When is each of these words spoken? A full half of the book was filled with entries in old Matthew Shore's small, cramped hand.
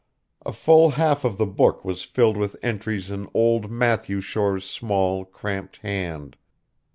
A 0.43 0.51
full 0.51 0.89
half 0.91 1.23
of 1.23 1.37
the 1.37 1.45
book 1.45 1.85
was 1.85 2.01
filled 2.01 2.35
with 2.35 2.55
entries 2.63 3.11
in 3.11 3.29
old 3.35 3.69
Matthew 3.69 4.19
Shore's 4.19 4.67
small, 4.67 5.25
cramped 5.25 5.77
hand. 5.77 6.37